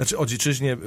[0.00, 0.78] Znaczy o dziczyźnie, y,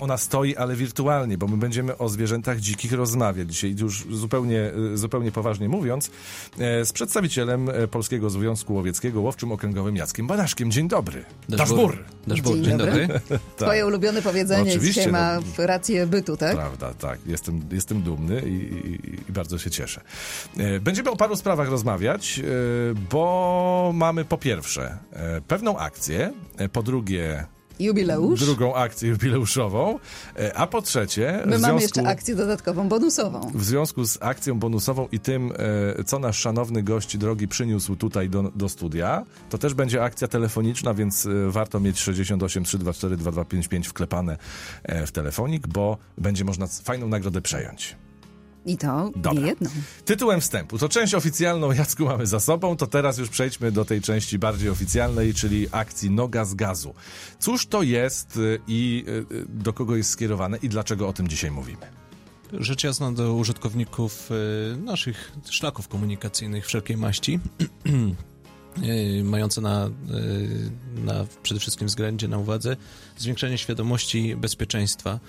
[0.00, 4.98] ona stoi, ale wirtualnie, bo my będziemy o zwierzętach dzikich rozmawiać dzisiaj, już zupełnie, y,
[4.98, 6.10] zupełnie poważnie mówiąc,
[6.58, 10.70] e, z przedstawicielem e, Polskiego Związku Łowieckiego, łowczym okręgowym Jackiem Banaszkiem.
[10.70, 11.24] Dzień dobry.
[11.48, 12.04] Daszbur.
[12.26, 13.08] Dzień, Dzień dobry.
[13.56, 14.72] Twoje ulubione powiedzenie Tak.
[14.72, 15.66] Oczywiście, dzisiaj ma no.
[15.66, 16.56] rację bytu, tak?
[16.56, 17.18] Prawda, tak.
[17.26, 20.00] Jestem, jestem dumny i, i, i bardzo się cieszę.
[20.56, 22.40] E, Będziemy o paru sprawach rozmawiać,
[23.10, 24.98] bo mamy po pierwsze
[25.48, 26.32] pewną akcję,
[26.72, 27.46] po drugie
[27.80, 28.40] Jubileusz.
[28.40, 29.98] drugą akcję jubileuszową,
[30.36, 33.50] e, a po trzecie My w mamy związku, jeszcze akcję dodatkową, bonusową.
[33.54, 35.52] w związku z akcją bonusową i tym,
[35.98, 40.28] e, co nasz szanowny gość drogi przyniósł tutaj do, do studia, to też będzie akcja
[40.28, 44.36] telefoniczna, więc e, warto mieć 68 324 2255 wklepane
[45.06, 47.96] w telefonik, bo będzie można fajną nagrodę przejąć.
[48.66, 49.32] I to Dobra.
[49.32, 49.70] nie jedną.
[50.04, 50.78] Tytułem wstępu.
[50.78, 54.70] To część oficjalną Jacku mamy za sobą, to teraz już przejdźmy do tej części bardziej
[54.70, 56.94] oficjalnej, czyli akcji Noga z gazu.
[57.38, 61.50] Cóż to jest y, i y, do kogo jest skierowane i dlaczego o tym dzisiaj
[61.50, 61.86] mówimy?
[62.52, 67.40] Rzecz jasna do użytkowników y, naszych szlaków komunikacyjnych wszelkiej maści,
[69.24, 69.90] mające na,
[70.94, 72.76] na przede wszystkim względzie, na uwadze
[73.16, 75.20] zwiększenie świadomości bezpieczeństwa.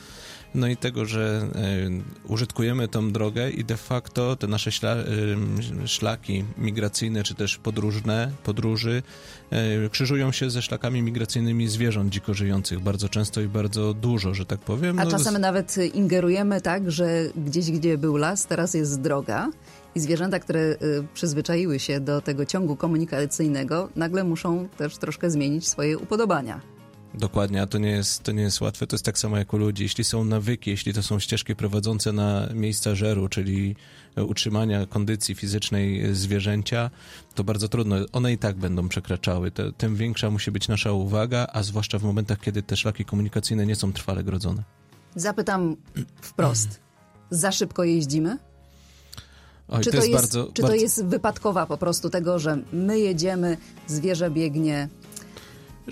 [0.56, 1.48] No i tego, że
[2.28, 4.96] y, użytkujemy tą drogę i de facto te nasze śla,
[5.84, 9.04] y, szlaki migracyjne, czy też podróżne, podróży
[9.86, 14.46] y, krzyżują się ze szlakami migracyjnymi zwierząt dziko żyjących bardzo często i bardzo dużo, że
[14.46, 15.00] tak powiem.
[15.00, 19.52] A No, czasem nawet ingerujemy tak, że gdzieś, gdzie był las, teraz jest droga.
[19.96, 20.76] I zwierzęta, które
[21.14, 26.75] przyzwyczaiły się do tego ciągu komunikacyjnego, nagle muszą też troszkę zmienić swoje upodobania.
[27.20, 28.88] Dokładnie, a to nie, jest, to nie jest łatwe.
[28.88, 29.84] To jest tak samo jak u ludzi.
[29.84, 33.76] Jeśli są nawyki, jeśli to są ścieżki prowadzące na miejsca żeru, czyli
[34.16, 36.90] e, utrzymania kondycji fizycznej zwierzęcia,
[37.36, 37.96] to bardzo trudno.
[38.12, 39.52] One i tak będą przekraczały.
[39.78, 43.76] Tym większa musi być nasza uwaga, a zwłaszcza w momentach, kiedy te szlaki komunikacyjne nie
[43.76, 44.64] są trwale grodzone.
[45.16, 45.76] Zapytam
[46.22, 46.80] wprost.
[47.30, 48.38] Za szybko jeździmy?
[49.68, 50.52] Oj, czy to, jest, bardzo...
[50.54, 50.78] czy bardzo...
[50.78, 54.90] to jest wypadkowa po prostu tego, że my jedziemy, zwierzę biegnie?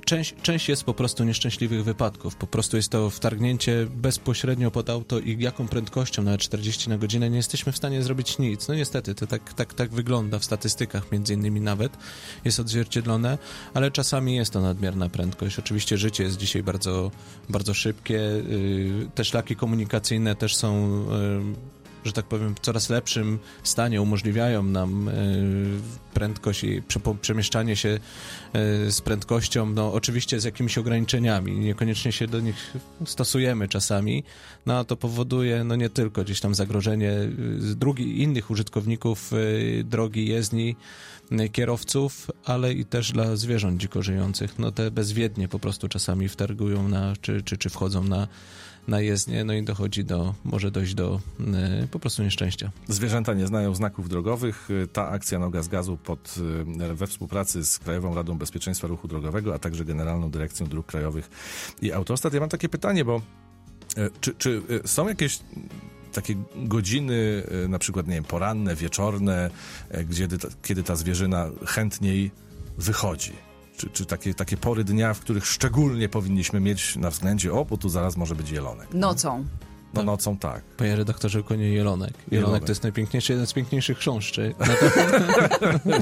[0.05, 2.35] Część, część jest po prostu nieszczęśliwych wypadków.
[2.35, 7.29] Po prostu jest to wtargnięcie bezpośrednio pod auto i jaką prędkością, nawet 40 na godzinę,
[7.29, 8.67] nie jesteśmy w stanie zrobić nic.
[8.67, 11.97] No niestety, to tak, tak, tak wygląda w statystykach między innymi nawet,
[12.45, 13.37] jest odzwierciedlone,
[13.73, 15.59] ale czasami jest to nadmierna prędkość.
[15.59, 17.11] Oczywiście życie jest dzisiaj bardzo,
[17.49, 18.13] bardzo szybkie.
[18.13, 21.05] Yy, Te szlaki komunikacyjne też są...
[22.03, 25.13] że tak powiem, w coraz lepszym stanie umożliwiają nam e,
[26.13, 26.81] prędkość i
[27.21, 27.99] przemieszczanie się e,
[28.91, 32.73] z prędkością, no oczywiście z jakimiś ograniczeniami, niekoniecznie się do nich
[33.05, 34.23] stosujemy czasami,
[34.65, 37.29] no a to powoduje no nie tylko gdzieś tam zagrożenie e,
[37.75, 39.31] drugi, innych użytkowników
[39.83, 40.75] drogi, jezdni,
[41.51, 44.59] kierowców, ale i też dla zwierząt dziko żyjących.
[44.59, 48.27] No te bezwiednie po prostu czasami wtargują na, czy, czy, czy wchodzą na
[48.87, 51.19] na jezdnię, no i dochodzi do, może dojść do
[51.83, 52.71] y, po prostu nieszczęścia.
[52.87, 54.69] Zwierzęta nie znają znaków drogowych.
[54.93, 56.35] Ta akcja Noga z Gazu pod,
[56.89, 61.29] y, we współpracy z Krajową Radą Bezpieczeństwa Ruchu Drogowego, a także Generalną Dyrekcją Dróg Krajowych
[61.81, 62.33] i Autostrad.
[62.33, 63.21] Ja mam takie pytanie, bo
[63.97, 65.39] y, czy, czy są jakieś
[66.13, 69.49] takie godziny, na przykład, nie wiem, poranne, wieczorne,
[70.09, 70.27] gdzie,
[70.63, 72.31] kiedy ta zwierzyna chętniej
[72.77, 73.33] wychodzi?
[73.77, 77.77] Czy, czy takie, takie pory dnia, w których szczególnie powinniśmy mieć na względzie, o, bo
[77.77, 78.93] tu zaraz może być jelonek.
[78.93, 79.45] Nocą.
[79.93, 80.63] No nocą tak.
[80.63, 82.09] Panie redaktorze, konie jelonek.
[82.09, 82.63] Jelonek, Jelonek.
[82.63, 84.55] to jest najpiękniejszy, jeden z piękniejszych chrząszczy.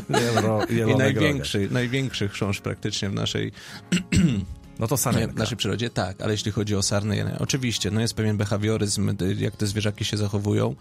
[0.69, 3.51] Jelo, I największy, największy chrząszcz praktycznie w naszej,
[4.81, 5.39] No to w sarenka.
[5.39, 9.67] naszej przyrodzie, tak, ale jeśli chodzi o sarny, oczywiście, no jest pewien behawioryzm, jak te
[9.67, 10.69] zwierzaki się zachowują.
[10.71, 10.75] E,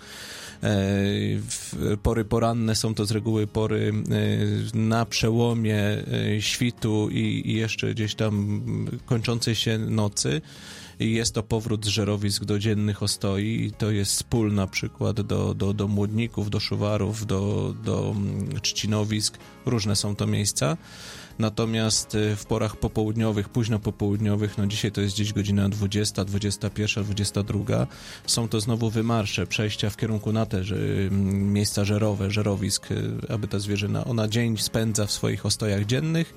[1.38, 3.93] w- Pory poranne są to z reguły pory
[4.75, 5.76] e, na przełomie
[6.37, 8.61] e, świtu i, jeszcze gdzieś tam
[9.06, 10.41] kończącej się nocy.
[11.00, 15.20] I jest to powrót z żerowisk do dziennych ostoi i to jest spól na przykład
[15.20, 19.38] do, do, do młodników, do szuwarów, do, do mm, trzcinowisk.
[19.67, 20.76] Różne są to miejsca.
[21.40, 27.04] Natomiast y, w porach popołudniowych, późno popołudniowych, no dzisiaj to jest gdzieś godzina 20, 21,
[27.04, 27.87] 22,
[28.26, 33.12] są to znowu wymarsze, przejścia w kierunku na te że, mm, miejsca żerowe, żerowisk, y,
[33.28, 36.34] aby ta zwierzyna, ona dzień spędza w swoich ostojach dziennych,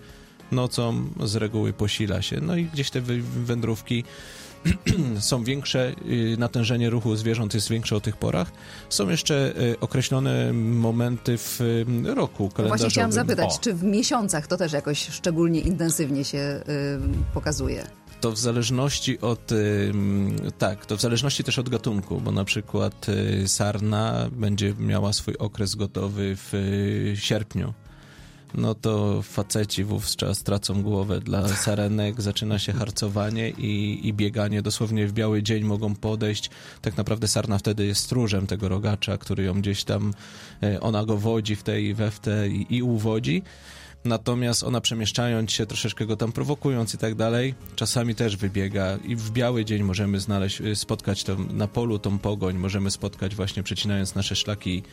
[0.52, 2.42] nocą z reguły posila się.
[2.42, 3.02] No i gdzieś te
[3.46, 4.04] wędrówki
[5.20, 8.52] są większe, y, natężenie ruchu zwierząt jest większe o tych porach.
[8.90, 12.68] Są jeszcze y, określone momenty w y, roku kalendarzowym.
[12.68, 13.60] Właśnie chciałam zapytać, O.
[13.62, 16.62] czy w miesiącach to też jakoś szczególnie intensywnie się
[17.34, 17.88] pokazuje?
[18.22, 19.52] To w zależności od.
[20.58, 23.06] Tak, to w zależności też od gatunku, bo na przykład
[23.46, 26.54] sarna będzie miała swój okres gotowy w
[27.16, 27.74] sierpniu.
[28.56, 34.62] No to faceci wówczas tracą głowę dla sarenek, zaczyna się harcowanie i, i bieganie.
[34.62, 36.50] Dosłownie w biały dzień mogą podejść.
[36.82, 40.14] Tak naprawdę sarna wtedy jest stróżem tego rogacza, który ją gdzieś tam,
[40.64, 43.44] e, ona go wodzi w tej i we w te i, i uwodzi.
[44.06, 49.16] Natomiast ona przemieszczając się, troszeczkę go tam prowokując i tak dalej, czasami też wybiega i
[49.16, 53.64] w biały dzień możemy znaleźć, y, spotkać tam na polu tą pogoń, możemy spotkać właśnie
[53.64, 54.84] przecinając nasze szlaki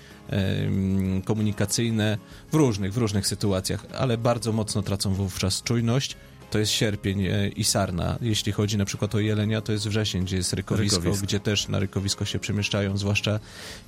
[1.24, 2.18] komunikacyjne
[2.52, 6.16] w różnych, w różnych sytuacjach, ale bardzo mocno tracą wówczas czujność.
[6.50, 8.18] To jest sierpień e, i sarna.
[8.20, 11.26] Jeśli chodzi na przykład o jelenia, to jest wrzesień, gdzie jest rykowisko, Rykowisko.
[11.26, 13.40] gdzie też na rykowisko się przemieszczają, zwłaszcza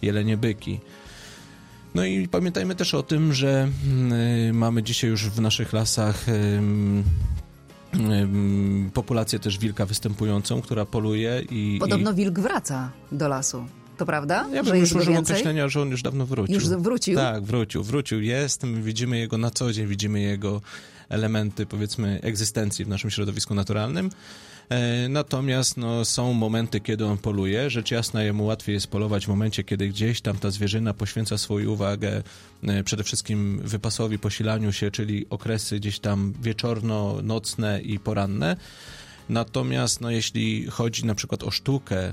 [0.03, 0.81] jelenie byki.
[1.95, 3.69] No i pamiętajmy też o tym, że
[4.49, 6.27] y, mamy dzisiaj już w naszych lasach
[8.95, 11.77] populację też wilka występującą, która poluje i...
[11.81, 13.65] Podobno wilk wraca do lasu.
[13.97, 14.47] To prawda?
[14.51, 16.55] i ja bym już użył określenia, że on już dawno wrócił.
[16.55, 17.17] Już wrócił?
[17.17, 20.61] Tak, wrócił, wrócił, jest, my widzimy jego na co dzień, widzimy jego
[21.13, 24.11] elementy, powiedzmy, egzystencji w naszym środowisku naturalnym.
[24.69, 27.71] E, Natomiast no, są momenty, kiedy on poluje.
[27.71, 31.71] Rzecz jasna, jemu łatwiej jest polować w momencie, kiedy gdzieś tam ta zwierzyna poświęca swoją
[31.71, 32.23] uwagę
[32.63, 38.57] e, przede wszystkim wypasowi, posilaniu się, czyli okresy gdzieś tam wieczorno-nocne i poranne.
[39.29, 42.13] Natomiast no, jeśli chodzi na przykład o sztukę e,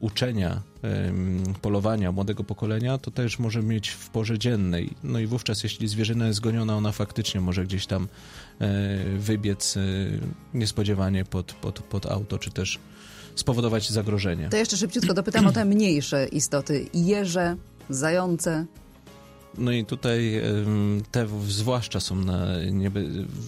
[0.00, 4.90] uczenia, em, polowania młodego pokolenia, to też może mieć w porze dziennej.
[5.04, 8.08] No i wówczas, jeśli zwierzyna jest goniona, ona faktycznie może gdzieś tam
[8.60, 8.68] e,
[9.18, 9.80] wybiec e,
[10.54, 12.78] niespodziewanie pod, pod, pod auto, czy też
[13.34, 14.48] spowodować zagrożenie.
[14.48, 16.86] To jeszcze szybciutko dopytam o te mniejsze istoty.
[16.94, 17.56] Jeże,
[17.90, 18.66] zające.
[19.58, 20.42] No i tutaj
[21.10, 23.00] te zwłaszcza są na, niebe,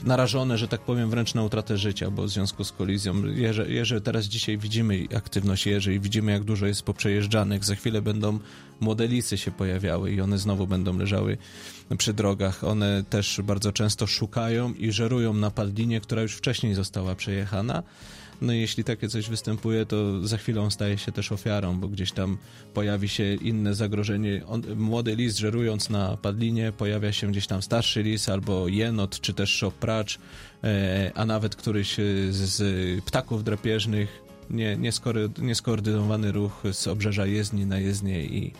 [0.05, 4.01] narażone, że tak powiem, wręcz na utratę życia, bo w związku z kolizją, jeże, jeże
[4.01, 7.65] teraz dzisiaj widzimy aktywność jeży i widzimy, jak dużo jest poprzejeżdżanych.
[7.65, 8.39] Za chwilę będą
[8.81, 11.39] młode lisy się pojawiały i one znowu będą leżały
[11.99, 12.65] przy drogach.
[12.65, 17.83] One też bardzo często szukają i żerują na padlinie, która już wcześniej została przejechana.
[18.40, 22.12] No i jeśli takie coś występuje, to za chwilę staje się też ofiarą, bo gdzieś
[22.12, 22.38] tam
[22.75, 24.43] pojawi się inne zagrożenie.
[24.46, 29.35] On, młody lis żerując na padlinie, pojawia się gdzieś tam starszy lis albo jenot, czy
[29.35, 30.19] też szopracz,
[30.64, 34.23] e, a nawet któryś e, z, ptaków drapieżnych.
[34.50, 38.52] Nie, nieskory, nieskoordynowany ruch z obrzeża jezdni na jezdnię i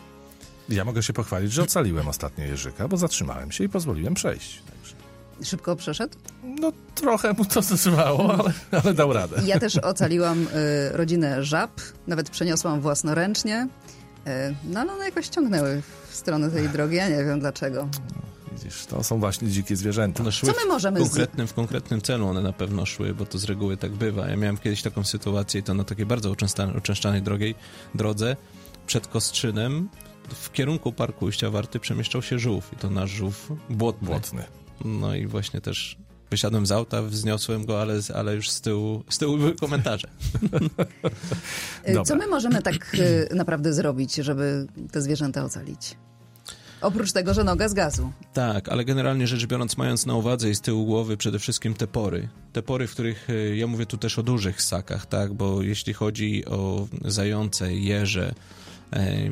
[0.69, 4.61] Ja mogę się pochwalić, że ocaliłem ostatnio Jerzyka, bo zatrzymałem się i pozwoliłem przejść.
[5.43, 6.17] Szybko przeszedł?
[6.43, 8.53] no trochę mu to trwało, ale,
[8.83, 9.41] ale dał radę.
[9.45, 10.47] Ja też ocaliłam y,
[10.97, 11.71] rodzinę żab,
[12.07, 13.67] nawet przeniosłam własnoręcznie.
[14.27, 17.87] Y, no ale one jakoś ciągnęły w stronę tej drogi, ja nie wiem dlaczego.
[18.51, 20.23] Widzisz, to są właśnie dzikie zwierzęta.
[20.23, 23.13] No, szły Co my możemy w z- konkretnym, w konkretnym celu one na pewno szły,
[23.13, 24.27] bo to z reguły tak bywa.
[24.27, 27.55] Ja miałem kiedyś taką sytuację i to na takiej bardzo uczęszczanej, uczęszczanej drogiej,
[27.95, 28.35] drodze
[28.87, 29.89] przed Kostrzynem
[30.29, 34.07] w kierunku parku Ujścia Warty przemieszczał się żółw i to nasz żółw błotny.
[34.07, 34.43] Błotny.
[34.85, 35.97] No i właśnie też
[36.31, 40.07] wysiadłem z auta, wzniosłem go, ale, ale już z tyłu, z tyłu były komentarze.
[41.87, 42.03] Y.
[42.05, 45.97] Co my możemy tak y, naprawdę zrobić, żeby te zwierzęta ocalić?
[46.81, 48.11] Oprócz tego, że noga z gazu.
[48.33, 51.87] Tak, ale generalnie rzecz biorąc, mając na uwadze i z tyłu głowy przede wszystkim te
[51.87, 52.29] pory.
[52.53, 55.93] Te pory, w których y, ja mówię tu też o dużych ssakach, tak, bo jeśli
[55.93, 58.33] chodzi o zające, jeże,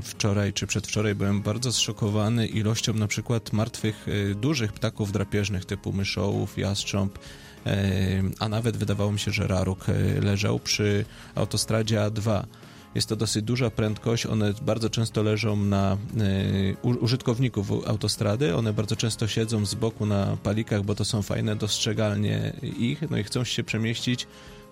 [0.01, 5.93] wczoraj czy przedwczoraj byłem bardzo zszokowany ilością na przykład martwych y, dużych ptaków drapieżnych typu
[5.93, 7.19] myszołów, jastrząb,
[7.65, 12.43] e, a nawet wydawało mi się, że raruk e, leżał przy autostradzie A2.
[12.95, 15.97] Jest to dosyć duża prędkość, one bardzo często leżą na
[16.83, 22.53] użytkowników autostrady, one bardzo często siedzą z boku na palikach, bo to są fajne dostrzegalnie
[22.61, 24.27] ich, no i chcą się przemieścić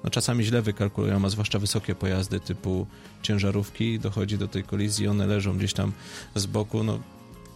[0.05, 2.87] no czasami źle wykalkulują, a zwłaszcza wysokie pojazdy typu
[3.21, 5.91] ciężarówki, dochodzi do tej kolizji, one leżą gdzieś tam
[6.35, 6.99] z boku, no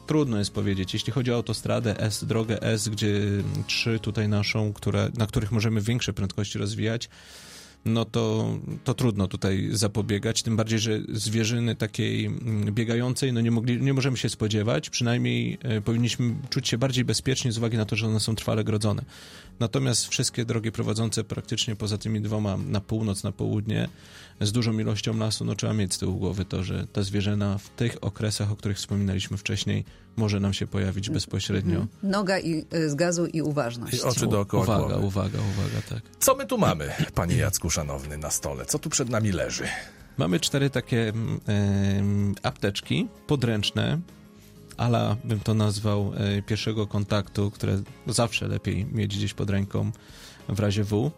[0.07, 0.93] trudno jest powiedzieć.
[0.93, 3.21] Jeśli chodzi o autostradę S, drogę S, gdzie
[3.67, 7.09] trzy tutaj naszą, które, na których możemy większe prędkości rozwijać,
[7.85, 13.51] no to, to trudno tutaj zapobiegać, tym bardziej, że zwierzyny takiej mm, biegającej no nie,
[13.51, 17.85] mogli, nie możemy się spodziewać, przynajmniej e, powinniśmy czuć się bardziej bezpiecznie z uwagi na
[17.85, 19.03] to, że one są trwale grodzone.
[19.59, 23.89] Natomiast wszystkie drogi prowadzące praktycznie poza tymi dwoma na północ, na południe,
[24.41, 27.69] z dużą ilością lasu, no trzeba mieć z tyłu głowy to, że ta zwierzyna w
[27.69, 29.85] tych okresach, o których wspominaliśmy wcześniej,
[30.17, 31.87] może nam się pojawić bezpośrednio.
[32.03, 33.93] Noga i, y, z gazu i uważność.
[33.97, 35.05] I oczy dookoła Uwaga, głowy.
[35.05, 36.01] uwaga, uwaga, tak.
[36.19, 38.65] Co my tu mamy, panie Jacku szanowny, na stole?
[38.65, 39.63] Co tu przed nami leży?
[40.17, 41.07] Mamy cztery takie
[41.47, 43.99] em, apteczki podręczne,
[44.77, 49.91] ala bym to nazwał e, pierwszego kontaktu, które zawsze lepiej mieć gdzieś pod ręką
[50.49, 51.11] w razie W.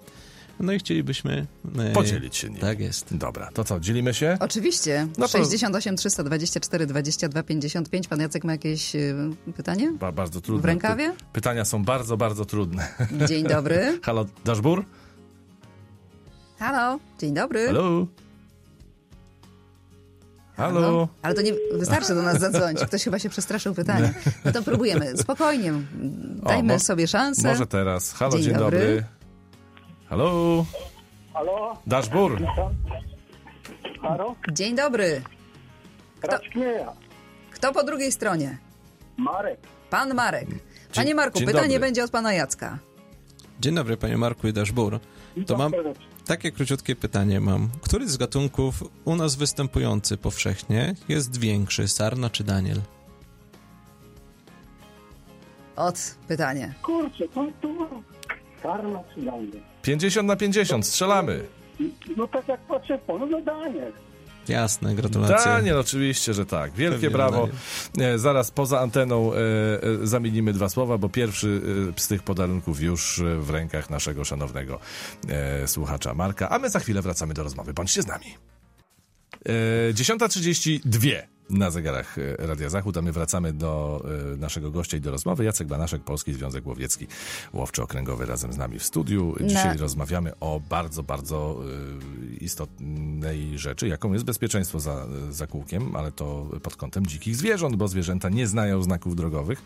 [0.60, 1.48] No i chcielibyśmy...
[1.80, 2.60] e, Podzielić się nim.
[2.60, 3.16] Tak jest.
[3.18, 4.38] Dobra, to co, dzielimy się?
[4.40, 5.08] Oczywiście.
[5.18, 8.08] No to- 68 324 22 55.
[8.08, 9.16] Pan Jacek ma jakieś y,
[9.56, 9.92] pytanie?
[10.00, 10.62] Ba, bardzo trudne.
[10.62, 11.10] W rękawie?
[11.12, 12.88] Py- Pytania są bardzo, bardzo trudne.
[13.28, 14.00] Dzień dobry.
[14.04, 14.86] Halo, Daszbur?
[16.62, 17.68] Halo, dzień dobry.
[17.68, 18.08] Halo?
[20.58, 21.08] Halo?
[21.22, 22.86] Ale to nie wystarczy do nas zadzwonić.
[22.86, 24.10] Ktoś chyba się przestraszył pytania.
[24.46, 25.18] No to próbujemy.
[25.18, 25.74] Spokojnie.
[26.44, 27.48] Dajmy mo- sobie szansę.
[27.48, 28.14] Może teraz.
[28.14, 28.80] Halo, dzień, Dzień dobry.
[28.80, 29.04] dobry.
[30.10, 30.66] Halo?
[31.34, 31.78] Halo?
[31.88, 32.42] Daszbur?
[34.02, 34.36] Halo?
[34.52, 35.22] Dzień dobry.
[36.24, 36.94] Raczknieja.
[37.52, 38.58] Kto po drugiej stronie?
[39.18, 39.60] Marek.
[39.90, 40.48] Pan Marek.
[40.96, 41.80] Panie Marku, dzień pytanie dobry.
[41.80, 42.78] będzie od pana Jacka.
[43.60, 45.00] Dzień dobry, panie Marku i Daszbur.
[45.48, 46.11] To mam serdecznie.
[46.32, 47.70] Takie króciutkie pytanie mam.
[47.82, 52.82] Który z gatunków u nas występujący powszechnie jest większy, sarna czy daniel?
[55.76, 56.74] Od pytanie.
[56.84, 57.88] Kurczę, to tu
[58.64, 59.62] Karma czy Daniel?
[59.82, 61.44] 50 na 50, strzelamy.
[62.18, 63.92] No tak jak patrzę no, no Daniel.
[64.48, 65.36] Jasne, gratulacje.
[65.46, 66.72] Daniel, oczywiście, że tak.
[66.72, 67.50] Wielkie Pewnie brawo.
[68.00, 71.62] E, zaraz poza anteną e, e, zamienimy dwa słowa, bo pierwszy
[71.98, 74.80] e, z tych podarunków już w rękach naszego szanownego
[75.66, 76.50] słuchacza Marka.
[76.50, 77.74] A my za chwilę wracamy do rozmowy.
[77.74, 78.26] Bądźcie z nami.
[79.46, 81.12] E, 10.32
[81.54, 84.04] na zegarach e, Radia Zachód, a my wracamy do
[84.34, 85.44] e, naszego gościa i do rozmowy.
[85.46, 87.08] Jacek Banaszek, Polski Związek Łowiecki,
[87.54, 89.36] łowczy okręgowy razem z nami w studiu.
[89.46, 95.96] Dzisiaj Na- rozmawiamy o bardzo, bardzo e, istotnej rzeczy, jaką jest bezpieczeństwo za, za kółkiem,
[95.96, 99.62] ale to pod kątem dzikich zwierząt, bo zwierzęta nie znają znaków drogowych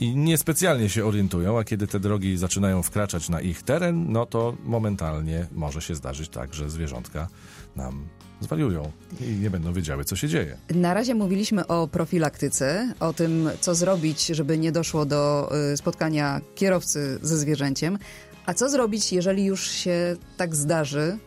[0.00, 4.56] i niespecjalnie się orientują, a kiedy te drogi zaczynają wkraczać na ich teren, no to
[4.64, 7.28] momentalnie może się zdarzyć tak, że zwierzątka
[7.76, 8.06] nam
[8.40, 10.56] zwariują i nie będą wiedziały, co się dzieje.
[10.74, 16.40] Na razie mówiliśmy o profilaktyce, o tym, co zrobić, żeby nie doszło do y, spotkania
[16.54, 17.98] kierowcy ze zwierzęciem.
[18.46, 21.18] A co zrobić, jeżeli już się tak zdarzy,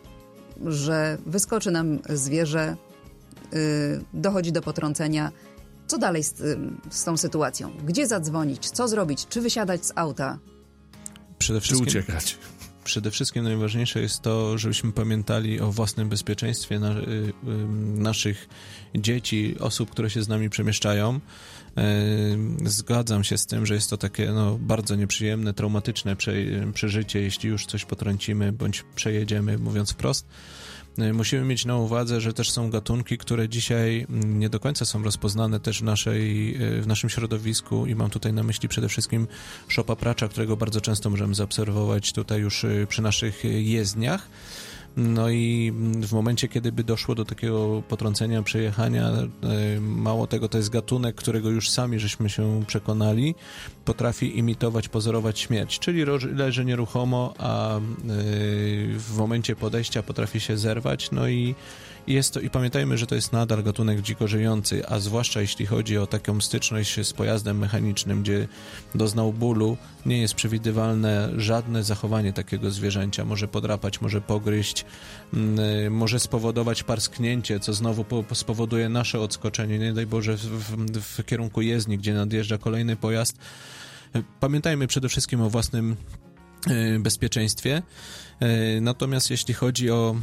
[0.65, 2.75] że wyskoczy nam zwierzę,
[3.53, 3.57] y,
[4.13, 5.31] dochodzi do potrącenia?
[5.87, 7.71] Co dalej z, tym- z tą sytuacją?
[7.85, 8.69] Gdzie zadzwonić?
[8.69, 9.27] Co zrobić?
[9.27, 10.37] Czy wysiadać z auta?
[11.39, 12.37] Przede Czy wszystkim, uciekać?
[12.83, 17.33] Przede wszystkim najważniejsze jest to, żebyśmy pamiętali o własnym bezpieczeństwie na, y, y,
[17.95, 18.49] naszych
[18.95, 21.19] dzieci, osób, które się z nami przemieszczają.
[22.65, 26.33] Y, Zgadzam się z tym, że jest to takie no, bardzo nieprzyjemne, traumatyczne prze,
[26.73, 30.25] przeżycie, jeśli już coś potrącimy bądź przejedziemy, mówiąc wprost.
[31.13, 35.59] Musimy mieć na uwadze, że też są gatunki, które dzisiaj nie do końca są rozpoznane
[35.59, 39.27] też w, naszej, w naszym środowisku i mam tutaj na myśli przede wszystkim
[39.67, 44.27] szopa pracza, którego bardzo często możemy zaobserwować tutaj już przy naszych jezdniach.
[44.97, 49.11] No i mm, w momencie, kiedy by doszło do takiego potrącenia, przejechania,
[49.77, 53.35] y, mało tego, to jest gatunek, którego już sami żeśmy się przekonali,
[53.85, 57.81] potrafi imitować, pozorować śmierć, czyli leży nieruchomo, a y,
[58.97, 61.55] w momencie podejścia potrafi się zerwać, no i
[62.07, 65.97] jest to, i pamiętajmy, że to jest nadal gatunek dziko żyjący, a zwłaszcza jeśli chodzi
[65.97, 68.47] o taką styczność z pojazdem mechanicznym, gdzie
[68.95, 73.25] doznał bólu, nie jest przewidywalne żadne zachowanie takiego zwierzęcia.
[73.25, 74.85] Może podrapać, może pogryźć,
[75.33, 80.37] mm, y, może spowodować parsknięcie, co znowu po, po- spowoduje nasze odskoczenie, nie daj Boże,
[80.37, 83.37] w, w, kierunku jezdni, gdzie nadjeżdża kolejny pojazd.
[84.39, 85.95] Pamiętajmy przede wszystkim o własnym
[86.67, 87.81] y, bezpieczeństwie.
[88.41, 90.15] E, Natomiast jeśli chodzi o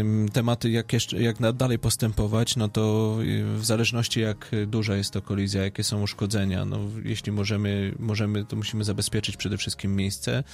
[0.00, 5.10] em, tematy, jak, jeszcze, jak dalej postępować, no to y, w zależności jak duża jest
[5.10, 10.44] to kolizja, jakie są uszkodzenia, no jeśli możemy, możemy to musimy zabezpieczyć przede wszystkim miejsce,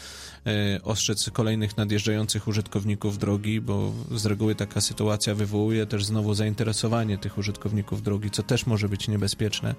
[0.47, 7.19] e, ostrzec kolejnych nadjeżdżających użytkowników drogi, bo z reguły taka sytuacja wywołuje też znowu zainteresowanie
[7.19, 9.75] tych użytkowników drogi, co też może być niebezpieczne.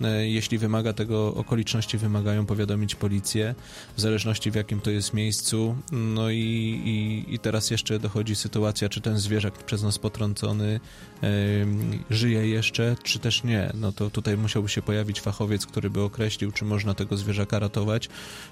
[0.00, 3.54] E, Jeśli wymaga tego, okoliczności wymagają powiadomić policję,
[3.96, 5.76] w zależności w jakim to jest miejscu.
[5.92, 10.80] No i, i, i teraz jeszcze dochodzi sytuacja, czy ten zwierzak przez nas potrącony
[11.22, 13.72] em, żyje jeszcze, czy też nie.
[13.74, 18.08] No to tutaj musiałby się pojawić fachowiec, który by określił, czy można tego zwierzaka ratować,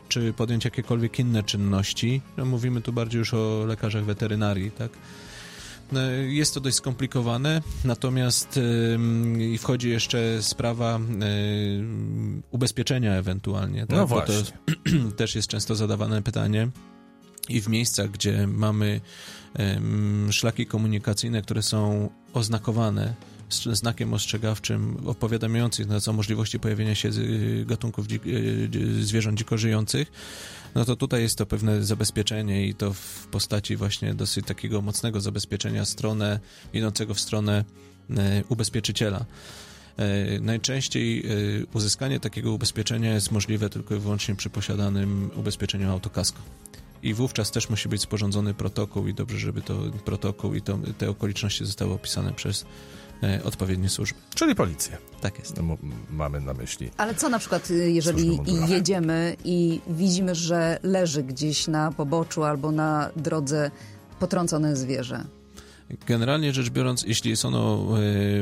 [0.09, 2.21] czy podjąć jakiekolwiek inne czynności.
[2.37, 4.91] No, mówimy tu bardziej już o lekarzach weterynarii, tak?
[5.93, 8.61] No, Jest to dość skomplikowane, natomiast
[9.38, 13.81] i wchodzi jeszcze sprawa ym, ubezpieczenia ewentualnie.
[13.81, 13.91] Tak?
[13.91, 14.35] No Bo właśnie.
[14.35, 16.69] To też jest często zadawane pytanie.
[17.56, 19.00] I w miejscach, gdzie mamy
[20.30, 23.14] szlaki komunikacyjne, które są oznakowane
[23.73, 30.12] znakiem ostrzegawczym opowiadających nas o możliwości pojawienia się z- gatunków y, zwierząt dziko żyjących,
[30.75, 35.21] no to tutaj jest to pewne zabezpieczenie i to w postaci właśnie dosyć takiego mocnego
[35.21, 36.40] zabezpieczenia stronę,
[36.73, 37.64] idącego w stronę
[38.11, 39.25] e, ubezpieczyciela.
[39.97, 41.30] E, Najczęściej e,
[41.75, 46.38] uzyskanie takiego ubezpieczenia jest możliwe tylko i wyłącznie przy posiadanym ubezpieczeniu autokasko.
[47.02, 51.11] I wówczas też musi być sporządzony protokół i dobrze, żeby to protokół i to, te
[51.11, 52.64] okoliczności zostały opisane przez
[53.23, 54.18] e, odpowiednie służby.
[54.35, 54.99] Czyli policję.
[55.21, 55.56] Tak jest.
[55.56, 55.78] No, m-
[56.11, 56.90] mamy na myśli.
[56.97, 62.73] Ale co na przykład, y, jeżeli jedziemy i widzimy, że leży gdzieś na poboczu albo
[62.73, 63.71] na drodze
[64.21, 65.25] potrącone zwierzę?
[66.06, 67.87] Generalnie rzecz biorąc, jeśli jest ono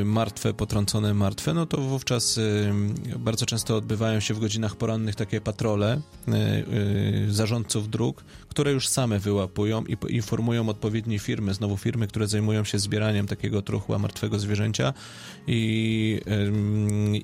[0.00, 5.14] e, martwe, potrącone martwe, no to wówczas e, bardzo często odbywają się w godzinach porannych
[5.14, 6.64] takie patrole e, e,
[7.32, 12.78] zarządców dróg, które już same wyłapują i informują odpowiednie firmy, znowu firmy, które zajmują się
[12.78, 14.94] zbieraniem takiego truchła martwego zwierzęcia
[15.46, 16.20] i,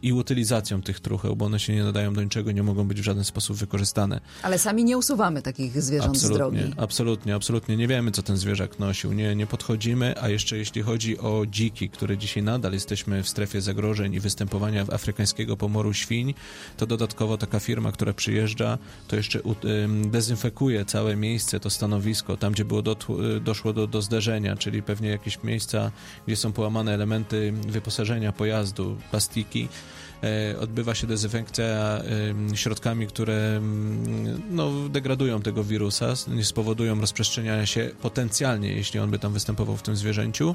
[0.02, 3.04] i utylizacją tych trucheł, bo one się nie nadają do niczego, nie mogą być w
[3.04, 4.21] żaden sposób wykorzystane.
[4.42, 6.75] Ale sami nie usuwamy takich zwierząt z Absolutnie, drogi.
[6.76, 7.76] absolutnie, absolutnie.
[7.76, 11.90] Nie wiemy, co ten zwierzak nosił, nie, nie podchodzimy, a jeszcze jeśli chodzi o dziki,
[11.90, 16.35] które dzisiaj nadal jesteśmy w strefie zagrożeń i występowania afrykańskiego pomoru świń,
[16.76, 18.78] to dodatkowo taka firma, która przyjeżdża,
[19.09, 19.40] to jeszcze
[20.11, 24.82] dezynfekuje całe miejsce, to stanowisko, tam gdzie było dotł, y, doszło do, do zderzenia, czyli
[24.82, 25.90] pewnie jakieś miejsca,
[26.26, 29.68] gdzie są połamane elementy wyposażenia pojazdu, plastiki,
[30.23, 31.66] e, odbywa się dezynfekcja
[31.99, 39.11] em, środkami, które mm, no, degradują tego wirusa, nie spowodują rozprzestrzeniania się potencjalnie, jeśli on
[39.11, 40.54] by tam występował w tym zwierzęciu.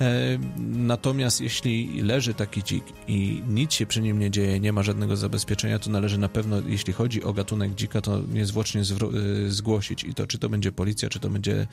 [0.00, 0.38] E,
[0.86, 5.16] Natomiast jeśli leży taki dzik i nic się przy nim nie dzieje, nie ma żadnego
[5.16, 10.04] zabezpieczenia, to należy na pewno, jeśli chodzi o gatunek dzika, to niezwłocznie y, zgłosić.
[10.04, 11.66] I to czy to będzie policja, czy to będzie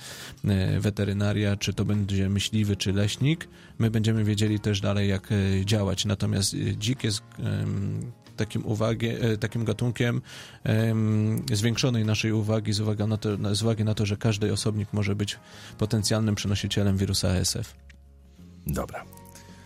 [0.45, 3.47] e, weterynaria, czy to będzie myśliwy, czy leśnik.
[3.79, 6.05] My będziemy wiedzieli też dalej, jak e, działać.
[6.05, 7.21] Natomiast e, dzik jest
[8.37, 10.21] takim, uwagi, e, takim gatunkiem
[10.63, 14.93] em, zwiększonej naszej uwagi z, uwaga na to, z uwagi na to, że każdy osobnik
[14.93, 15.39] może być
[15.77, 17.75] potencjalnym przenosicielem wirusa ASF.
[18.67, 19.03] Dobra.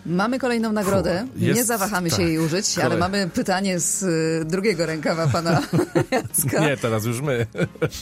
[0.05, 1.27] Mamy kolejną nagrodę.
[1.33, 2.19] Fu, jest- nie zawahamy tak.
[2.19, 5.51] się jej użyć, ale Kolej- mamy pytanie z y, drugiego rękawa pana
[6.11, 6.59] Jacka.
[6.59, 7.47] Nie, teraz już my.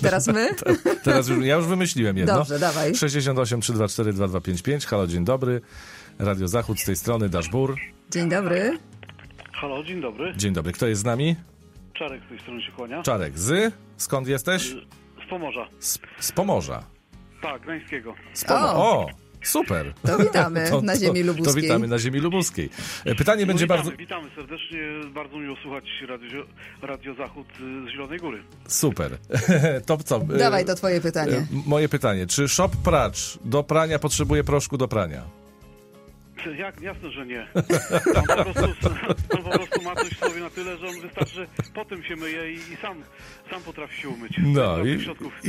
[0.01, 0.49] Teraz my?
[1.03, 2.36] Teraz już, ja już wymyśliłem jedno.
[2.36, 2.95] Dobrze, dawaj.
[2.95, 4.86] 68 324 2255.
[4.86, 5.62] Halo, dzień dobry.
[6.19, 7.75] Radio Zachód z tej strony, Daszbur.
[8.12, 8.77] Dzień dobry.
[9.53, 10.34] Halo, dzień dobry.
[10.38, 10.71] Dzień dobry.
[10.73, 11.36] Kto jest z nami?
[11.93, 13.03] Czarek z tej strony się kłania.
[13.03, 13.39] Czarek.
[13.39, 13.73] Z?
[13.97, 14.62] Skąd jesteś?
[15.25, 15.67] Z Pomorza.
[15.79, 16.84] Z, z Pomorza.
[17.41, 18.13] Tak, Gdańskiego.
[18.34, 19.05] Z Pomo- O!
[19.05, 19.08] o!
[19.47, 19.93] Super.
[20.08, 21.62] To witamy na ziemi To lubuskiej.
[21.62, 22.69] witamy na ziemi lubuskiej.
[23.05, 23.97] E, Pytanie będzie witamy, bardzo...
[23.97, 24.79] witamy serdecznie.
[25.13, 26.43] Bardzo miło słuchać Radio,
[26.81, 28.43] Radio Zachód y, z Zielonej Góry.
[28.67, 29.17] Super.
[29.86, 30.15] to co?
[30.34, 31.47] e, Dawaj to twoje pytanie.
[31.65, 32.27] Moje pytanie.
[32.27, 35.21] Czy shop pracz do prania potrzebuje proszku do prania?
[36.51, 37.47] Jak, jasne, że nie.
[38.15, 38.89] On po prostu,
[39.29, 42.51] on po prostu ma coś w sobie na tyle, że on wystarczy, potem się myje
[42.51, 43.03] i, i sam,
[43.51, 44.34] sam potrafi się umyć.
[44.43, 44.99] No i,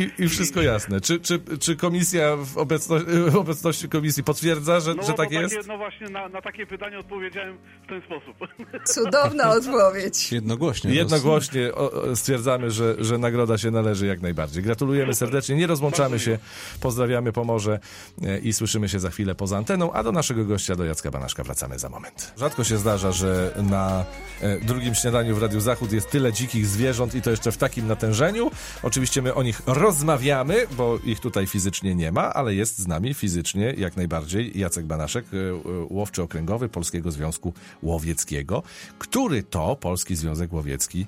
[0.03, 1.01] i, i wszystko jasne.
[1.01, 2.97] Czy, czy, czy komisja w, obecno,
[3.31, 5.69] w obecności komisji potwierdza, że, No, że tak takie, jest?
[5.69, 8.37] no właśnie na, na takie pytanie odpowiedziałem w ten sposób.
[8.85, 10.33] Cudowna odpowiedź.
[10.33, 10.95] Jednogłośnie.
[10.95, 14.63] Jednogłośnie o, o, stwierdzamy, że, że nagroda się należy jak najbardziej.
[14.63, 16.39] Gratulujemy serdecznie, nie rozłączamy Bardzo się,
[16.81, 17.81] pozdrawiamy Pomorze
[18.23, 21.45] e, i słyszymy się za chwilę poza anteną, a do naszego gościa, do Jacka Banaszka
[21.45, 22.33] wracamy za moment.
[22.37, 24.05] Rzadko się zdarza, że na
[24.41, 27.87] e, drugim śniadaniu w Radiu Zachód jest tyle dzikich zwierząt i to jeszcze w takim
[27.87, 28.51] natężeniu.
[28.83, 33.15] Oczywiście my o nich rozmawiamy, bo ich tutaj fizycznie nie ma, ale jest z nami
[33.15, 35.53] fizycznie jak najbardziej Jacek Banaszek, e, e,
[35.91, 38.63] łowczy okręgowy Polskiego Związku Łowieckiego,
[38.99, 41.07] który to Polski Związek Łowiecki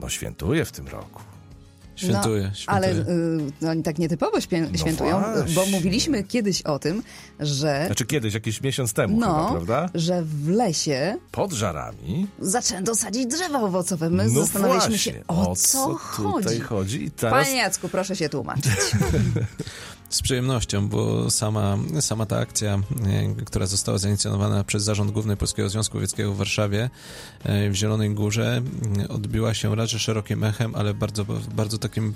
[0.00, 1.29] no świętuje w tym roku.
[2.08, 2.76] Świętuje, no, świętuje.
[2.76, 5.54] Ale y, no, oni tak nietypowo świę, No świętują, właśnie.
[5.54, 7.02] bo mówiliśmy kiedyś o tym,
[7.40, 9.88] że, Znaczy kiedyś, jakiś miesiąc temu chyba, no, prawda?
[9.94, 12.26] że w lesie Pod żarami.
[12.38, 14.10] zaczęto sadzić drzewa owocowe.
[14.10, 16.60] My no zastanawialiśmy właśnie, się, o, co, tutaj chodzi.
[16.60, 17.04] chodzi?
[17.04, 18.72] I teraz Panie Jacku, proszę się tłumaczyć.
[20.10, 25.68] Z przyjemnością, bo sama, sama ta akcja, e, która została zainicjonowana przez Zarząd Główny Polskiego
[25.68, 26.90] Związku Łowieckiego w Warszawie
[27.44, 32.14] e, w Zielonej Górze, m, odbiła się raz, że szerokim echem, ale bardzo, bardzo takim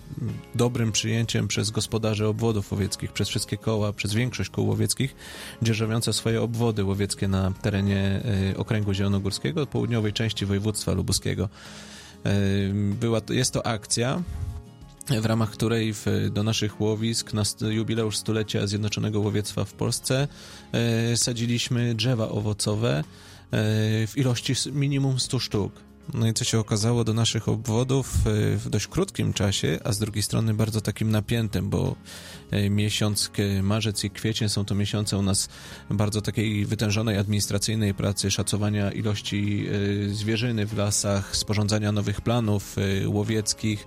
[0.54, 5.14] dobrym przyjęciem przez gospodarzy obwodów łowieckich, przez wszystkie koła, przez większość kół łowieckich,
[5.62, 11.48] dzierżawiące swoje obwody łowieckie na terenie e, Okręgu Zielonogórskiego, południowej części województwa lubuskiego.
[12.24, 12.30] E,
[12.74, 14.22] Była jest to akcja,
[15.11, 20.29] w ramach której w, do naszych łowisk na jubileusz stulecia Zjednoczonego Łowiectwa w Polsce
[20.73, 23.03] e, sadziliśmy drzewa owocowe e,
[24.07, 25.73] w ilości minimum 100 sztuk.
[26.12, 29.99] No i co się okazało do naszych obwodów e, w dość krótkim czasie, a z
[29.99, 31.97] drugiej strony bardzo takim napiętym, bo
[32.51, 33.31] e, miesiąc
[33.62, 35.49] marzec i kwiecień są to miesiące u nas
[35.90, 43.87] bardzo takiej wytężonej administracyjnej pracy, szacowania ilości e, zwierzyny w lasach, sporządzania nowych planów łowieckich,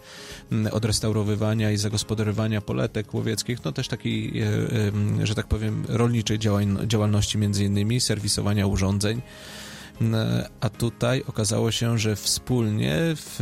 [0.72, 4.44] odrestaurowywania i zagospodarowania poletek łowieckich, no też takiej,
[5.24, 6.40] że tak powiem, rolniczej
[6.88, 9.22] działalności między innymi, serwisowania urządzeń.
[10.02, 10.16] M,
[10.62, 13.36] A tutaj okazało się, że wspólnie w,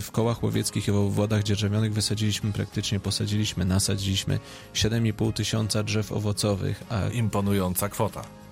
[0.00, 4.38] w kołach łowieckich i w obwodach dzierżawionych wysadziliśmy praktycznie, posadziliśmy, nasadziliśmy
[4.74, 8.45] 7,5 tysiąca drzew owocowych, a imponująca kwota.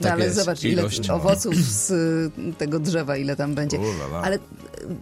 [0.00, 1.14] No, Tak ale jest, zobacz, ile ilość, no.
[1.14, 3.78] owoców z y, tego drzewa, ile tam będzie.
[3.78, 4.22] Ulala.
[4.22, 4.40] Ale y,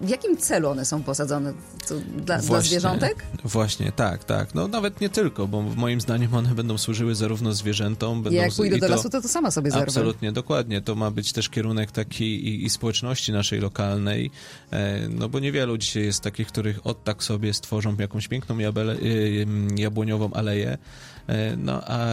[0.00, 1.52] w jakim celu one są posadzone?
[1.84, 3.24] Co, dla, dla Właśnie, zwierzątek?
[3.44, 4.54] Właśnie, tak, tak.
[4.54, 8.54] No nawet nie tylko, bo moim zdaniem one będą służyły zarówno zwierzętom, będą Ja jak
[8.54, 9.86] pójdę i do to- lasu, to to sama sobie zerwę.
[9.86, 10.80] Absolutnie, dokładnie.
[10.80, 14.30] To ma być też kierunek taki i, i społeczności naszej lokalnej,
[14.70, 18.94] e, no bo niewielu dzisiaj jest takich, których od tak sobie stworzą jakąś piękną jabele,
[18.96, 20.78] y, jabłoniową aleję,
[21.26, 22.06] e, no a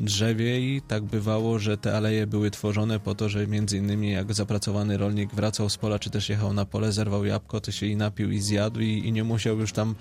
[0.00, 4.96] drzewiej tak bywało, że te aleje były tworzone po to, że między innymi jak zapracowany
[4.96, 8.30] rolnik wracał z pola, czy też jechał na pole, zerwał jabłko, to się i napił
[8.32, 9.94] i zjadł i, i nie musiał już tam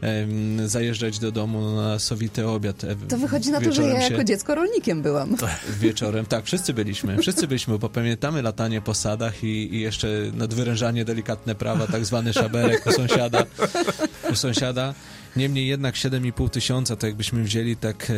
[0.00, 2.82] em, zajeżdżać do domu na sowity obiad.
[3.08, 5.36] To wychodzi na to, że ja się- jako dziecko rolnikiem byłam.
[5.80, 6.26] wieczorem.
[6.26, 7.16] Tak, wszyscy byliśmy.
[7.18, 12.32] Wszyscy byliśmy, bo pamiętamy latanie po sadach i, i jeszcze nadwyrężanie delikatne prawa, tak zwany
[12.32, 13.44] szaberek u sąsiada.
[14.32, 14.94] U sąsiada.
[15.36, 18.14] Niemniej jednak 7,5 tysiąca, to jakbyśmy wzięli, tak e,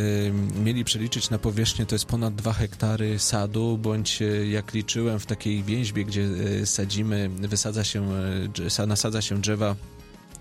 [0.59, 5.25] mieli przeliczyć na powierzchnię, to jest ponad 2 hektary sadu, bądź e, jak liczyłem w
[5.25, 6.27] takiej więźbie, gdzie
[6.61, 8.11] e, sadzimy, wysadza się,
[8.79, 9.75] e, nasadza się drzewa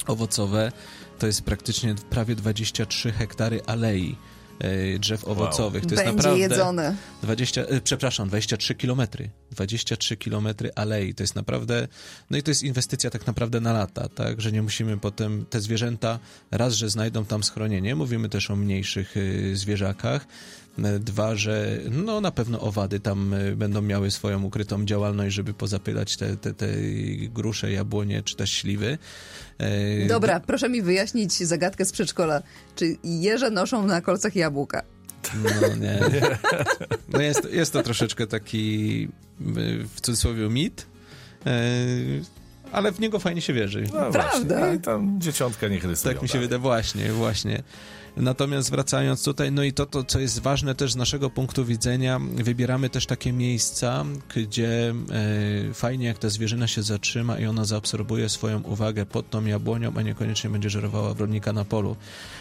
[0.07, 0.73] owocowe,
[1.19, 4.17] to jest praktycznie prawie 23 hektary alei
[4.99, 5.87] drzew owocowych.
[5.87, 6.39] To jest Będzie naprawdę...
[6.39, 6.97] jedzone.
[7.23, 9.31] 20, e, przepraszam, 23 kilometry.
[9.51, 11.15] 23 kilometry alei.
[11.15, 11.89] To jest naprawdę,
[12.31, 15.61] no i to jest inwestycja tak naprawdę na lata, tak, że nie musimy potem te
[15.61, 16.19] zwierzęta,
[16.51, 20.27] raz, że znajdą tam schronienie, mówimy też o mniejszych y, zwierzakach,
[20.68, 20.68] E,
[21.01, 26.17] Dwa, że no na pewno owady tam e, będą miały swoją ukrytą działalność, żeby pozapylać
[26.17, 26.67] te, te, te
[27.29, 28.99] grusze, jabłonie czy też śliwy.
[29.59, 32.43] E, Dobra, proszę mi wyjaśnić zagadkę z przedszkola.
[32.77, 34.83] Czy jeże noszą na kolcach jabłka?
[35.45, 36.01] No nie.
[37.13, 39.09] No jest, jest to troszeczkę taki
[39.41, 40.87] y, w cudzysłowie mit,
[41.47, 41.51] e,
[42.73, 43.85] ale w niego fajnie się wierzy.
[43.95, 44.59] No Prawda?
[44.59, 46.15] Właśnie, i tam dzieciątka niech rysują.
[46.15, 46.49] Tak mi się dalej.
[46.49, 47.63] wydaje, właśnie, właśnie.
[48.21, 52.21] Natomiast wracając tutaj, no i to, to, co jest ważne też z naszego punktu widzenia,
[52.35, 54.05] wybieramy też takie miejsca,
[54.37, 54.95] gdzie
[55.71, 59.93] e, fajnie jak ta zwierzyna się zatrzyma i ona zaabsorbuje swoją uwagę pod tą jabłonią,
[59.97, 61.97] a niekoniecznie będzie żerowała w rolnika na polu.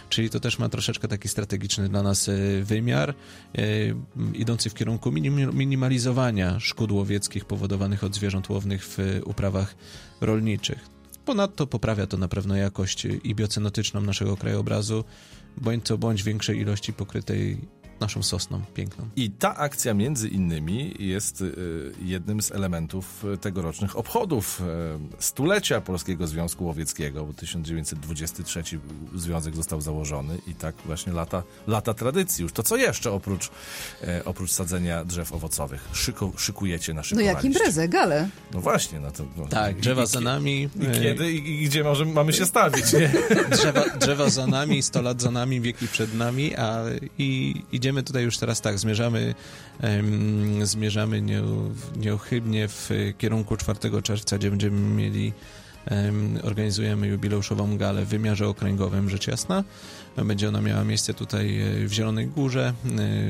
[0.09, 3.63] Czyli to też ma troszeczkę taki strategiczny dla nas e, wymiar, e,
[4.33, 9.75] idący w kierunku minim, minimalizowania szkód łowieckich powodowanych od zwierząt łownych w uprawach
[10.21, 10.97] rolniczych.
[11.27, 15.03] Ponadto poprawia to na pewno jakość i biocenotyczną naszego krajobrazu,
[15.57, 17.57] bądź co bądź większej ilości pokrytej
[17.99, 19.07] naszą sosną piękną.
[19.15, 21.53] I ta akcja między innymi jest y,
[22.01, 24.61] jednym z elementów y, tegorocznych obchodów
[25.19, 28.63] y, stulecia Polskiego Związku Łowieckiego, bo 1923
[29.15, 32.51] związek został założony i tak właśnie lata, lata tradycji już.
[32.51, 33.49] To co jeszcze oprócz,
[34.25, 38.29] oprócz sadzenia drzew owocowych szyku, szykujecie na No jak imprezę, gale.
[38.53, 38.99] No właśnie.
[38.99, 40.69] No to, no, Tak, drzewa i- za nami.
[40.75, 43.11] I kiedy i, i gdzie może, mamy się stawić, nie?
[43.57, 46.83] Drzewa, drzewa za nami, 100 lat za nami, wieki przed nami, a
[47.17, 47.55] i
[47.87, 49.35] idziemy tutaj już teraz tak, zmierzamy,
[49.81, 51.41] em, zmierzamy nie,
[51.95, 55.33] nieuchybnie w kierunku 4 czerwca, gdzie będziemy mieli
[55.85, 59.63] em, organizujemy jubileuszową galę w wymiarze okręgowym, rzecz jasna.
[60.25, 62.73] Będzie ona miała miejsce tutaj e, w Zielonej Górze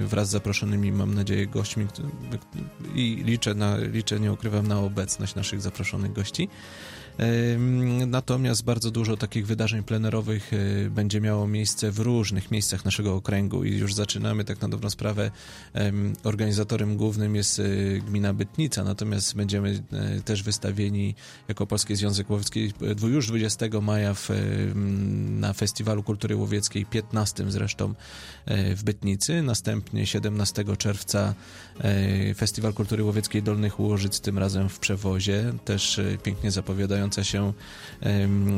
[0.01, 1.87] e, wraz z zaproszonymi, mam nadzieję, gośćmi
[2.95, 6.49] i liczę, na, liczę nie ukrywam, na obecność naszych zaproszonych gości.
[8.07, 13.63] Natomiast bardzo dużo takich wydarzeń plenerowych y, będzie miało miejsce w różnych miejscach naszego okręgu
[13.63, 15.31] i już zaczynamy tak na dobrą sprawę.
[16.23, 19.83] Organizatorem głównym jest y, gmina Bytnica, natomiast będziemy
[20.17, 21.15] y, też wystawieni
[21.47, 22.73] jako Polski Związek Łowiecki
[23.07, 24.29] już 20 maja w,
[25.39, 27.93] na Festiwalu Kultury Łowieckiej, 15 zresztą
[28.75, 29.41] w Bytnicy.
[29.41, 31.33] Następnie 17 czerwca
[32.37, 35.53] Festiwal Kultury Łowieckiej Dolnych Łożyc, tym razem w Przewozie.
[35.65, 36.51] Też pięknie
[37.11, 37.53] zapowiadające się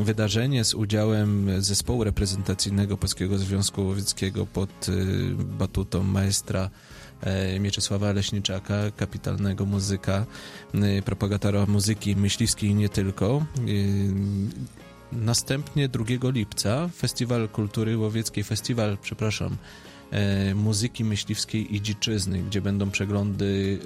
[0.04, 6.70] wydarzenie z udziałem zespołu reprezentacyjnego Polskiego Związku Łowieckiego pod y, batutą maestra
[7.22, 10.26] e, Mieczysława Leśniczaka, kapitalnego muzyka,
[10.76, 13.46] y, propagatora muzyki myśliwskiej i nie tylko.
[13.68, 14.10] Y,
[15.12, 19.58] Następnie 2 lipca Festiwal Kultury Łowieckiej, festiwal, przepraszam,
[20.12, 23.80] e, muzyki myśliwskiej i dziczyzny, gdzie będą przeglądy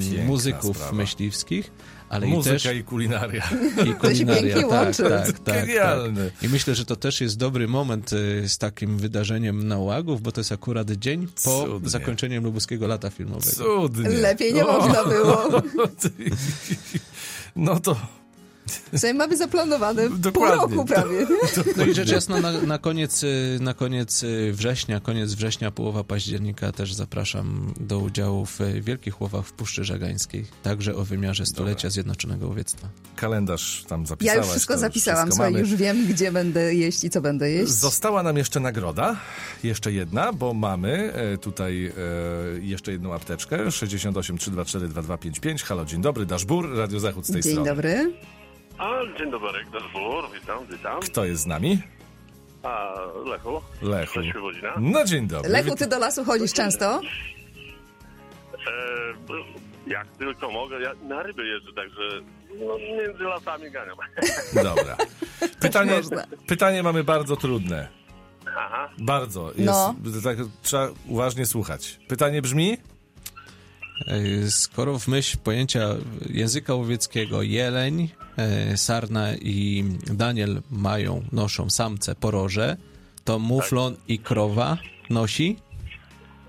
[0.00, 0.92] Piękna muzyków sprawa.
[0.96, 1.70] myśliwskich,
[2.12, 3.48] ale Muzyka i też i kulinaria.
[3.90, 4.42] i kulinaria.
[4.42, 5.02] pięknie tak, łączy.
[5.02, 6.30] tak, tak, Genialne.
[6.30, 6.42] tak.
[6.42, 10.32] I myślę, że to też jest dobry moment y, z takim wydarzeniem na Łagów, bo
[10.32, 11.88] to jest akurat dzień po Cudnie.
[11.88, 13.56] zakończeniu lubuskiego lata filmowego.
[13.56, 14.08] Cudnie.
[14.10, 15.48] Lepiej nie O, można było.
[17.56, 17.96] No to
[18.96, 20.56] Sobie mamy zaplanowane pół Dokładnie.
[20.76, 21.26] roku prawie.
[21.76, 26.04] No i rzecz jasna, na, na, koniec, y, na koniec y, września, koniec września, połowa
[26.04, 31.46] października też zapraszam do udziału w y, Wielkich Łowach w Puszczy Żagańskiej, także o wymiarze
[31.46, 32.88] stulecia Zjednoczonego Łowiectwa.
[33.16, 34.38] kalendarz tam Ja zapisałaś.
[34.38, 35.60] już wszystko zapisałam, wszystko słuchaj, mamy.
[35.60, 37.72] już wiem, gdzie będę jeść i co będę jeść.
[37.72, 39.16] Została nam jeszcze nagroda,
[39.64, 41.92] jeszcze jedna, bo mamy e, tutaj e,
[42.60, 45.62] jeszcze jedną apteczkę, 68 324 2255.
[45.62, 47.70] Halo, dzień dobry, Daszbur, Radio Zachód z tej Dzień strony.
[47.70, 48.12] dobry.
[48.82, 51.00] A, dzień dobry, Daszbur, witam, witam.
[51.00, 51.82] Kto jest z nami?
[52.62, 54.20] A, Lechu, Lechu.
[54.22, 54.72] ze Świebodzina.
[54.80, 55.50] No dzień dobry.
[55.50, 57.00] Lechu, ty do lasu chodzisz często?
[58.54, 62.00] E, jak tylko mogę, ja na ryby jeżdżę, także
[62.66, 63.96] no, między lasami ganiam.
[64.76, 64.96] Dobra.
[65.60, 66.24] Pytanie, Można.
[66.46, 67.88] pytanie mamy bardzo trudne.
[68.56, 69.46] Aha, Bardzo.
[69.48, 69.94] Jest, No.
[70.24, 72.00] tak, trzeba uważnie słuchać.
[72.08, 72.76] Pytanie brzmi?
[74.08, 75.80] E, Skoro w myśl pojęcia
[76.30, 78.08] języka łowieckiego jeleń,
[78.76, 82.76] sarna i Daniel mają, noszą samce poroże,
[83.24, 84.78] to muflon i krowa
[85.10, 85.56] nosi?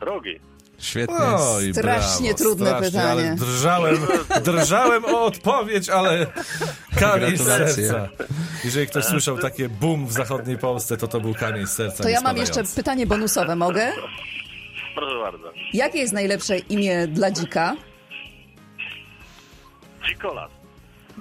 [0.01, 0.39] rogi.
[0.79, 1.15] Świetnie.
[1.39, 3.11] Oj, Strasznie brawo, trudne strasznie, pytanie.
[3.29, 3.97] Ale drżałem,
[4.45, 6.27] drżałem o odpowiedź, ale
[6.99, 8.09] kamień serca.
[8.65, 12.03] Jeżeli ktoś słyszał takie boom w zachodniej Polsce, to to był kamień z serca.
[12.03, 13.91] To ja mam jeszcze pytanie bonusowe, mogę?
[14.95, 15.51] Proszę bardzo.
[15.73, 17.75] Jakie jest najlepsze imię dla dzika?
[20.09, 20.51] Dzikolas.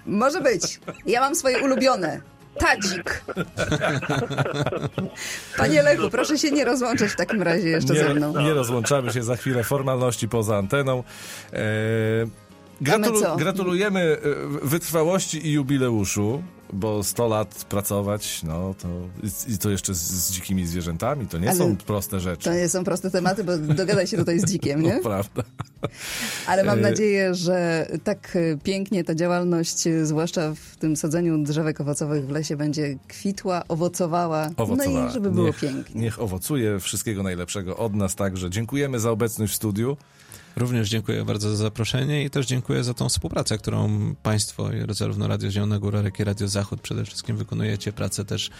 [0.07, 0.81] Może być.
[1.07, 2.21] Ja mam swoje ulubione.
[2.59, 3.25] Tadzik.
[5.57, 8.39] Panie Lechu, proszę się nie rozłączać w takim razie jeszcze ze mną.
[8.39, 9.65] Nie, nie rozłączamy się za chwilę.
[9.65, 11.05] Formalności poza anteną.
[11.53, 11.61] E,
[13.21, 13.37] co?
[13.37, 14.19] gratulujemy e,
[14.63, 18.89] wytrwałości i jubileuszu, bo 100 lat pracować, no to
[19.55, 22.45] i to jeszcze z, z dzikimi zwierzętami, to nie Ale są proste rzeczy.
[22.45, 24.95] To nie są proste tematy, bo dogadaj się tutaj z dzikiem, nie?
[24.95, 25.43] No, prawda.
[26.47, 32.27] Ale mam E, nadzieję, że tak pięknie ta działalność, zwłaszcza w tym sadzeniu drzewek owocowych
[32.27, 34.51] w lesie, będzie kwitła, owocowała.
[34.57, 35.03] Owocowała.
[35.05, 36.01] No i żeby było niech, pięknie.
[36.01, 36.81] Niech owocuje.
[36.81, 38.51] Wszystkiego najlepszego od nas także.
[38.51, 39.97] Dziękujemy za obecność w studiu.
[40.57, 45.51] Również dziękuję bardzo za zaproszenie i też dziękuję za tą współpracę, którą Państwo, zarówno Radio
[45.51, 47.93] Zielona Góra, jak i Radio Zachód przede wszystkim wykonujecie.
[47.93, 48.51] Pracę też,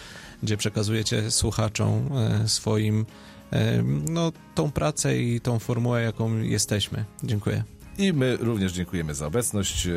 [0.43, 3.05] gdzie przekazujecie słuchaczom e, swoim
[3.51, 7.05] e, no, tą pracę i tą formułę, jaką jesteśmy.
[7.23, 7.63] Dziękuję.
[7.97, 9.87] I my również dziękujemy za obecność.
[9.87, 9.91] E,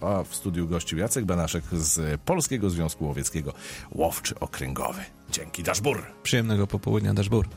[0.00, 3.52] A w studiu gościł Jacek Banaszek z Polskiego Związku Łowieckiego
[3.90, 5.00] Łowczy Okręgowy.
[5.30, 6.02] Dzięki, Daszbur.
[6.22, 7.48] Przyjemnego popołudnia, Daszbur.